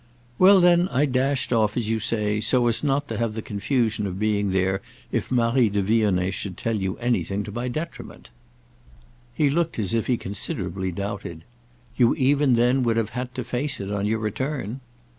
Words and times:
"Well 0.39 0.59
then 0.61 0.87
I 0.87 1.05
dashed 1.05 1.53
off, 1.53 1.77
as 1.77 1.87
you 1.87 1.99
say, 1.99 2.41
so 2.41 2.65
as 2.65 2.83
not 2.83 3.07
to 3.07 3.19
have 3.19 3.33
the 3.35 3.41
confusion 3.43 4.07
of 4.07 4.17
being 4.17 4.49
there 4.49 4.81
if 5.11 5.29
Marie 5.29 5.69
de 5.69 5.79
Vionnet 5.83 6.33
should 6.33 6.57
tell 6.57 6.75
you 6.75 6.97
anything 6.97 7.43
to 7.43 7.51
my 7.51 7.67
detriment." 7.67 8.31
He 9.35 9.51
looked 9.51 9.77
as 9.77 9.93
if 9.93 10.07
he 10.07 10.17
considerably 10.17 10.91
doubted. 10.91 11.43
"You 11.97 12.15
even 12.15 12.53
then 12.53 12.81
would 12.81 12.97
have 12.97 13.11
had 13.11 13.35
to 13.35 13.43
face 13.43 13.79
it 13.79 13.91
on 13.91 14.07
your 14.07 14.17
return." 14.17 14.79